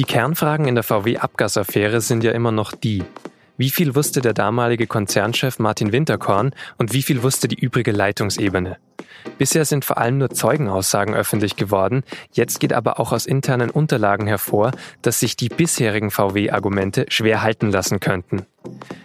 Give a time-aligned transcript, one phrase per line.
[0.00, 3.04] Die Kernfragen in der VW-Abgasaffäre sind ja immer noch die.
[3.58, 8.78] Wie viel wusste der damalige Konzernchef Martin Winterkorn und wie viel wusste die übrige Leitungsebene?
[9.36, 12.02] Bisher sind vor allem nur Zeugenaussagen öffentlich geworden.
[12.32, 14.70] Jetzt geht aber auch aus internen Unterlagen hervor,
[15.02, 18.46] dass sich die bisherigen VW-Argumente schwer halten lassen könnten.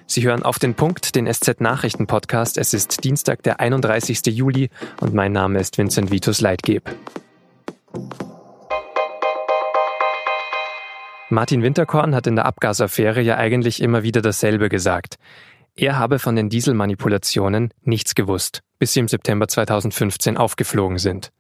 [0.08, 2.58] Sie hören auf den Punkt den SZ-Nachrichten-Podcast.
[2.58, 4.28] Es ist Dienstag, der 31.
[4.28, 4.70] Juli
[5.02, 6.90] und mein Name ist Vincent Vitus Leitgeb.
[11.30, 15.18] Martin Winterkorn hat in der Abgasaffäre ja eigentlich immer wieder dasselbe gesagt.
[15.76, 21.32] Er habe von den Dieselmanipulationen nichts gewusst, bis sie im September 2015 aufgeflogen sind.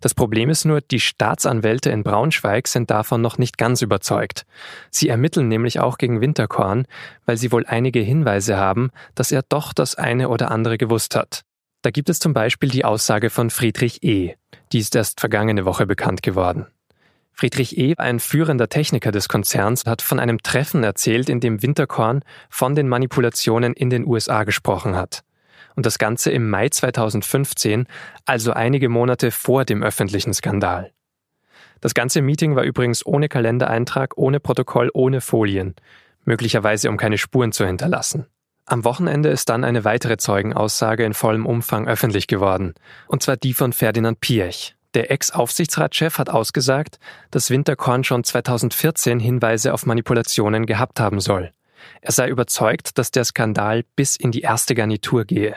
[0.00, 4.44] Das Problem ist nur, die Staatsanwälte in Braunschweig sind davon noch nicht ganz überzeugt.
[4.90, 6.86] Sie ermitteln nämlich auch gegen Winterkorn,
[7.24, 11.42] weil sie wohl einige Hinweise haben, dass er doch das eine oder andere gewusst hat.
[11.80, 14.34] Da gibt es zum Beispiel die Aussage von Friedrich E.
[14.72, 16.66] Die ist erst vergangene Woche bekannt geworden.
[17.32, 22.22] Friedrich E., ein führender Techniker des Konzerns, hat von einem Treffen erzählt, in dem Winterkorn
[22.48, 25.24] von den Manipulationen in den USA gesprochen hat.
[25.74, 27.86] Und das Ganze im Mai 2015,
[28.26, 30.92] also einige Monate vor dem öffentlichen Skandal.
[31.80, 35.74] Das ganze Meeting war übrigens ohne Kalendereintrag, ohne Protokoll, ohne Folien,
[36.24, 38.26] möglicherweise um keine Spuren zu hinterlassen.
[38.66, 42.74] Am Wochenende ist dann eine weitere Zeugenaussage in vollem Umfang öffentlich geworden,
[43.08, 44.76] und zwar die von Ferdinand Piech.
[44.94, 46.98] Der Ex-Aufsichtsratschef hat ausgesagt,
[47.30, 51.52] dass Winterkorn schon 2014 Hinweise auf Manipulationen gehabt haben soll.
[52.02, 55.56] Er sei überzeugt, dass der Skandal bis in die erste Garnitur gehe.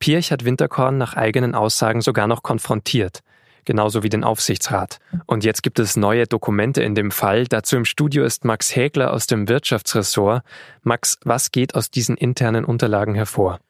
[0.00, 3.20] Pirch hat Winterkorn nach eigenen Aussagen sogar noch konfrontiert,
[3.64, 4.98] genauso wie den Aufsichtsrat.
[5.26, 7.44] Und jetzt gibt es neue Dokumente in dem Fall.
[7.44, 10.42] Dazu im Studio ist Max Hägler aus dem Wirtschaftsressort.
[10.82, 13.60] Max, was geht aus diesen internen Unterlagen hervor?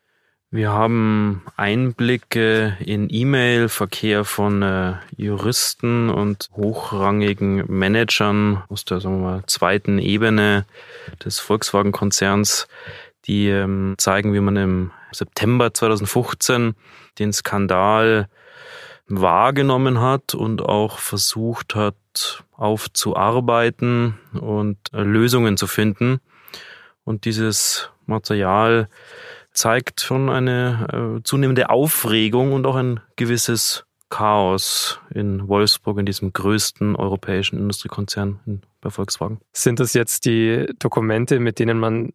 [0.51, 9.31] Wir haben Einblicke in E-Mail-Verkehr von äh, Juristen und hochrangigen Managern aus der sagen wir
[9.31, 10.65] mal, zweiten Ebene
[11.23, 12.67] des Volkswagen-Konzerns,
[13.27, 16.75] die ähm, zeigen, wie man im September 2015
[17.19, 18.31] den Skandal
[19.07, 26.20] wahrgenommen hat und auch versucht hat, aufzuarbeiten und äh, Lösungen zu finden.
[27.05, 28.89] Und dieses Material
[29.58, 36.33] zeigt schon eine äh, zunehmende Aufregung und auch ein gewisses Chaos in Wolfsburg, in diesem
[36.33, 39.41] größten europäischen Industriekonzern bei Volkswagen.
[39.52, 42.13] Sind das jetzt die Dokumente, mit denen man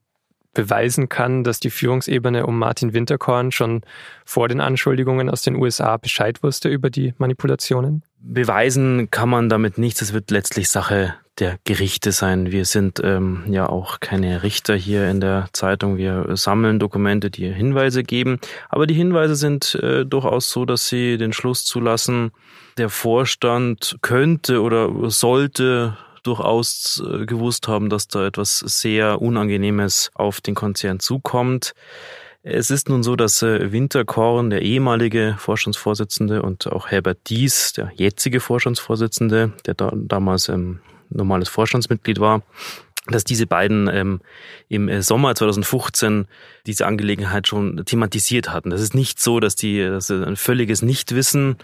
[0.54, 3.82] beweisen kann, dass die Führungsebene um Martin Winterkorn schon
[4.24, 8.04] vor den Anschuldigungen aus den USA Bescheid wusste über die Manipulationen?
[8.20, 10.02] Beweisen kann man damit nichts.
[10.02, 12.52] Es wird letztlich Sache der Gerichte sein.
[12.52, 15.98] Wir sind ähm, ja auch keine Richter hier in der Zeitung.
[15.98, 18.40] Wir sammeln Dokumente, die Hinweise geben.
[18.70, 22.32] Aber die Hinweise sind äh, durchaus so, dass sie den Schluss zulassen,
[22.78, 30.42] der Vorstand könnte oder sollte durchaus äh, gewusst haben, dass da etwas sehr Unangenehmes auf
[30.42, 31.74] den Konzern zukommt.
[32.46, 37.92] Es ist nun so, dass äh, Winterkorn, der ehemalige Vorstandsvorsitzende und auch Herbert Dies, der
[37.96, 40.80] jetzige Vorstandsvorsitzende, der da, damals ähm,
[41.14, 42.42] normales Vorstandsmitglied war,
[43.08, 44.22] dass diese beiden ähm,
[44.70, 46.26] im äh, Sommer 2015
[46.66, 48.70] diese Angelegenheit schon thematisiert hatten.
[48.70, 51.58] Das ist nicht so, dass die dass ein völliges Nichtwissen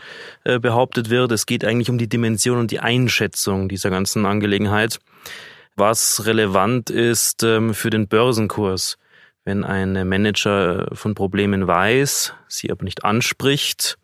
[0.43, 1.31] äh, behauptet wird.
[1.31, 4.99] Es geht eigentlich um die Dimension und die Einschätzung dieser ganzen Angelegenheit.
[5.75, 8.97] Was relevant ist ähm, für den Börsenkurs,
[9.45, 13.97] wenn ein Manager von Problemen weiß, sie aber nicht anspricht,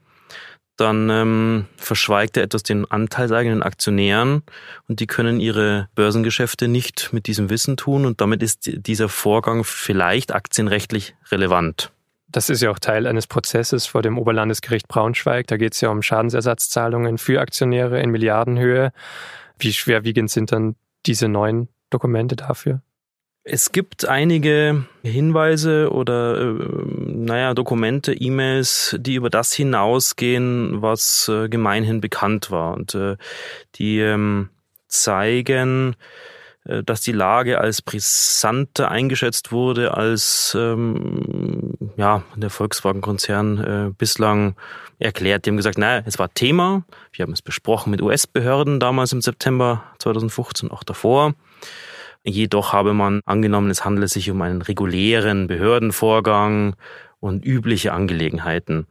[0.77, 4.43] dann ähm, verschweigt er etwas den anteilseigenen Aktionären
[4.87, 9.63] und die können ihre Börsengeschäfte nicht mit diesem Wissen tun und damit ist dieser Vorgang
[9.63, 11.91] vielleicht aktienrechtlich relevant.
[12.27, 15.47] Das ist ja auch Teil eines Prozesses vor dem Oberlandesgericht Braunschweig.
[15.47, 18.91] Da geht es ja um Schadensersatzzahlungen für Aktionäre in Milliardenhöhe.
[19.57, 20.75] Wie schwerwiegend sind dann
[21.05, 22.81] diese neuen Dokumente dafür?
[23.47, 26.53] Es gibt einige Hinweise oder äh,
[27.05, 32.73] naja, Dokumente, E-Mails, die über das hinausgehen, was äh, gemeinhin bekannt war.
[32.73, 33.17] Und äh,
[33.75, 34.49] die ähm,
[34.87, 35.95] zeigen,
[36.63, 44.55] äh, dass die Lage als brisanter eingeschätzt wurde, als ähm, ja, der Volkswagen-Konzern äh, bislang
[44.97, 45.45] erklärt.
[45.45, 46.83] Die haben gesagt, naja, es war Thema.
[47.11, 51.35] Wir haben es besprochen mit US-Behörden damals im September 2015, auch davor.
[52.27, 56.75] Jedoch habe man angenommen, es handele sich um einen regulären Behördenvorgang
[57.19, 58.87] und übliche Angelegenheiten.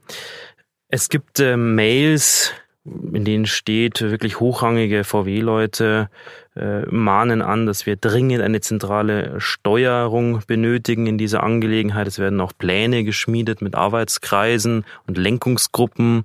[0.89, 2.53] Es gibt äh, Mails,
[2.85, 6.11] in denen steht, wirklich hochrangige VW-Leute
[6.55, 12.07] äh, mahnen an, dass wir dringend eine zentrale Steuerung benötigen in dieser Angelegenheit.
[12.07, 16.25] Es werden auch Pläne geschmiedet mit Arbeitskreisen und Lenkungsgruppen.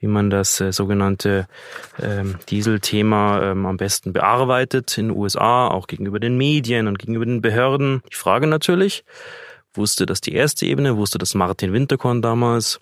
[0.00, 1.46] Wie man das äh, sogenannte
[2.00, 7.24] ähm, Dieselthema ähm, am besten bearbeitet in den USA, auch gegenüber den Medien und gegenüber
[7.24, 8.02] den Behörden.
[8.10, 9.04] Die Frage natürlich,
[9.74, 12.80] wusste das die erste Ebene, wusste das Martin Winterkorn damals,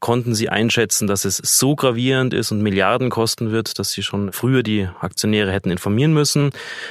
[0.00, 4.32] konnten sie einschätzen, dass es so gravierend ist und Milliarden kosten wird, dass sie schon
[4.32, 6.50] früher die Aktionäre hätten informieren müssen.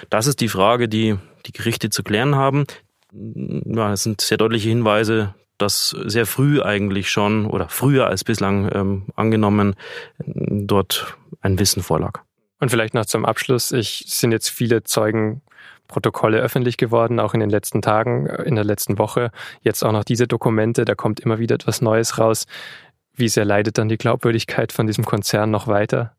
[0.09, 2.65] Das ist die Frage, die die Gerichte zu klären haben.
[3.11, 8.69] Ja, es sind sehr deutliche Hinweise, dass sehr früh eigentlich schon oder früher als bislang
[8.73, 9.75] ähm, angenommen
[10.25, 12.21] dort ein Wissen vorlag.
[12.59, 13.71] Und vielleicht noch zum Abschluss.
[13.71, 15.41] Ich sind jetzt viele Zeugen
[15.87, 19.31] Protokolle öffentlich geworden, auch in den letzten Tagen, äh, in der letzten Woche.
[19.61, 22.45] Jetzt auch noch diese Dokumente, da kommt immer wieder etwas Neues raus.
[23.13, 26.13] Wie sehr leidet dann die Glaubwürdigkeit von diesem Konzern noch weiter?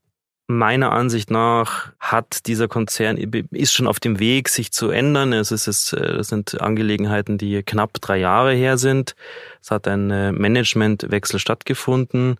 [0.45, 5.31] Meiner Ansicht nach hat dieser Konzern ist schon auf dem Weg, sich zu ändern.
[5.33, 9.15] Es ist es, äh, sind Angelegenheiten, die knapp drei Jahre her sind.
[9.61, 12.37] Es hat ein äh, Managementwechsel stattgefunden,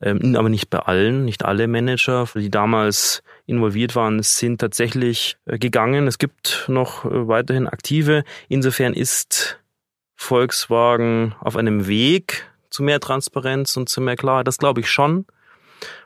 [0.00, 5.58] ähm, aber nicht bei allen, nicht alle Manager, die damals involviert waren, sind tatsächlich äh,
[5.58, 6.06] gegangen.
[6.06, 8.24] Es gibt noch weiterhin aktive.
[8.48, 9.58] Insofern ist
[10.16, 14.46] Volkswagen auf einem Weg zu mehr Transparenz und zu mehr Klarheit.
[14.46, 15.26] Das glaube ich schon.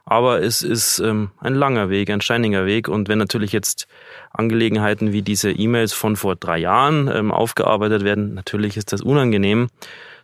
[0.04, 2.88] Aber es ist ähm, ein langer Weg, ein steiniger Weg.
[2.88, 3.86] Und wenn natürlich jetzt
[4.30, 9.68] Angelegenheiten wie diese E-Mails von vor drei Jahren ähm, aufgearbeitet werden, natürlich ist das unangenehm.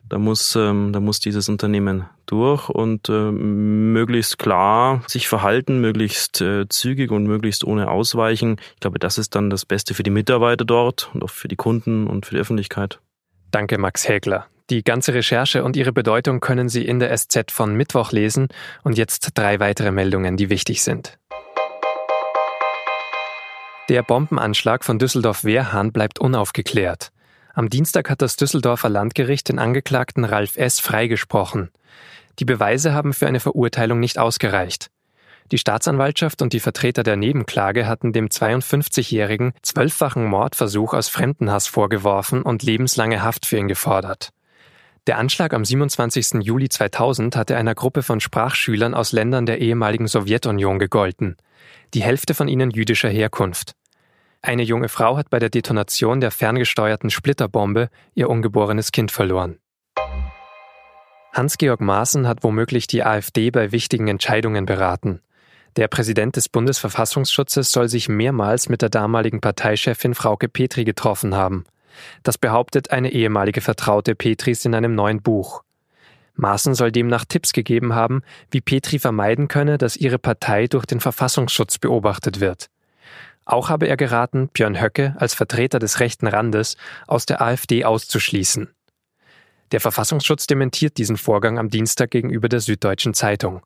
[0.08, 6.40] Da muss, ähm, da muss dieses Unternehmen durch und äh, möglichst klar sich verhalten, möglichst
[6.40, 8.56] äh, zügig und möglichst ohne Ausweichen.
[8.74, 11.56] Ich glaube, das ist dann das Beste für die Mitarbeiter dort und auch für die
[11.56, 13.00] Kunden und für die Öffentlichkeit.
[13.50, 14.46] Danke, Max Hägler.
[14.68, 18.48] Die ganze Recherche und ihre Bedeutung können Sie in der SZ von Mittwoch lesen
[18.82, 21.18] und jetzt drei weitere Meldungen, die wichtig sind.
[23.88, 27.12] Der Bombenanschlag von Düsseldorf-Wehrhahn bleibt unaufgeklärt.
[27.54, 30.80] Am Dienstag hat das Düsseldorfer Landgericht den Angeklagten Ralf S.
[30.80, 31.70] freigesprochen.
[32.40, 34.90] Die Beweise haben für eine Verurteilung nicht ausgereicht.
[35.52, 42.42] Die Staatsanwaltschaft und die Vertreter der Nebenklage hatten dem 52-Jährigen zwölffachen Mordversuch aus Fremdenhass vorgeworfen
[42.42, 44.32] und lebenslange Haft für ihn gefordert.
[45.06, 46.42] Der Anschlag am 27.
[46.42, 51.36] Juli 2000 hatte einer Gruppe von Sprachschülern aus Ländern der ehemaligen Sowjetunion gegolten.
[51.94, 53.76] Die Hälfte von ihnen jüdischer Herkunft.
[54.42, 59.58] Eine junge Frau hat bei der Detonation der ferngesteuerten Splitterbombe ihr ungeborenes Kind verloren.
[61.32, 65.20] Hans-Georg Maaßen hat womöglich die AfD bei wichtigen Entscheidungen beraten.
[65.76, 71.64] Der Präsident des Bundesverfassungsschutzes soll sich mehrmals mit der damaligen Parteichefin Frauke Petri getroffen haben.
[72.22, 75.62] Das behauptet eine ehemalige Vertraute Petris in einem neuen Buch.
[76.34, 81.00] Maaßen soll demnach Tipps gegeben haben, wie Petri vermeiden könne, dass ihre Partei durch den
[81.00, 82.68] Verfassungsschutz beobachtet wird.
[83.46, 86.76] Auch habe er geraten, Björn Höcke als Vertreter des rechten Randes
[87.06, 88.68] aus der AfD auszuschließen.
[89.72, 93.62] Der Verfassungsschutz dementiert diesen Vorgang am Dienstag gegenüber der Süddeutschen Zeitung.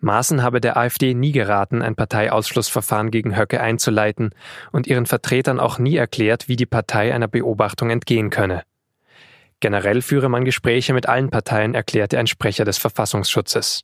[0.00, 4.30] Maaßen habe der AfD nie geraten, ein Parteiausschlussverfahren gegen Höcke einzuleiten
[4.72, 8.62] und ihren Vertretern auch nie erklärt, wie die Partei einer Beobachtung entgehen könne.
[9.60, 13.82] Generell führe man Gespräche mit allen Parteien, erklärte ein Sprecher des Verfassungsschutzes.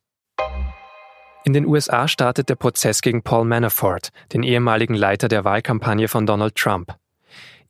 [1.45, 6.27] In den USA startet der Prozess gegen Paul Manafort, den ehemaligen Leiter der Wahlkampagne von
[6.27, 6.97] Donald Trump.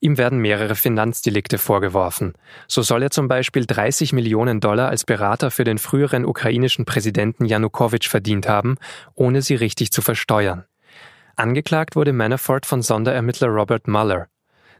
[0.07, 2.35] Ihm werden mehrere Finanzdelikte vorgeworfen.
[2.69, 7.45] So soll er zum Beispiel 30 Millionen Dollar als Berater für den früheren ukrainischen Präsidenten
[7.45, 8.77] Janukowitsch verdient haben,
[9.17, 10.65] ohne sie richtig zu versteuern.
[11.35, 14.29] Angeklagt wurde Manafort von Sonderermittler Robert Mueller.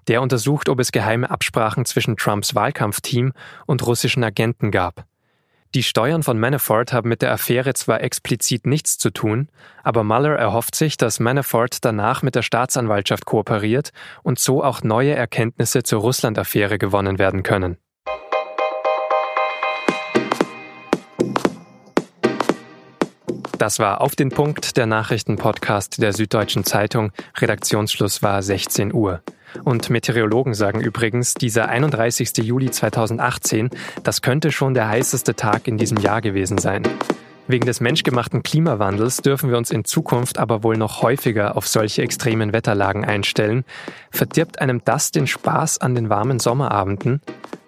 [0.07, 3.33] Der untersucht, ob es geheime Absprachen zwischen Trumps Wahlkampfteam
[3.67, 5.07] und russischen Agenten gab.
[5.75, 9.49] Die Steuern von Manafort haben mit der Affäre zwar explizit nichts zu tun,
[9.83, 13.91] aber Mueller erhofft sich, dass Manafort danach mit der Staatsanwaltschaft kooperiert
[14.23, 17.77] und so auch neue Erkenntnisse zur Russland-Affäre gewonnen werden können.
[23.59, 27.11] Das war auf den Punkt der Nachrichtenpodcast der Süddeutschen Zeitung.
[27.39, 29.23] Redaktionsschluss war 16 Uhr.
[29.65, 32.39] Und Meteorologen sagen übrigens, dieser 31.
[32.39, 33.71] Juli 2018,
[34.03, 36.83] das könnte schon der heißeste Tag in diesem Jahr gewesen sein.
[37.49, 42.03] Wegen des menschgemachten Klimawandels dürfen wir uns in Zukunft aber wohl noch häufiger auf solche
[42.03, 43.65] extremen Wetterlagen einstellen.
[44.11, 47.21] Verdirbt einem das den Spaß an den warmen Sommerabenden?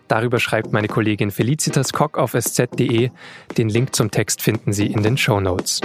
[0.08, 3.11] Darüber schreibt meine Kollegin Felicitas Kock auf sz.de.
[3.56, 5.80] Den Link zum Text finden Sie in den Show Notes.